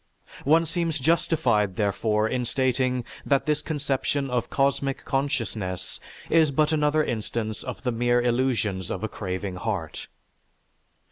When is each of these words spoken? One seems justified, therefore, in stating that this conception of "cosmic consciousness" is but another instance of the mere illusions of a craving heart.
One 0.45 0.65
seems 0.65 0.97
justified, 0.97 1.75
therefore, 1.75 2.27
in 2.27 2.43
stating 2.43 3.05
that 3.23 3.45
this 3.45 3.61
conception 3.61 4.31
of 4.31 4.49
"cosmic 4.49 5.05
consciousness" 5.05 5.99
is 6.27 6.49
but 6.49 6.71
another 6.71 7.03
instance 7.03 7.61
of 7.61 7.83
the 7.83 7.91
mere 7.91 8.19
illusions 8.19 8.89
of 8.89 9.03
a 9.03 9.07
craving 9.07 9.57
heart. 9.57 10.07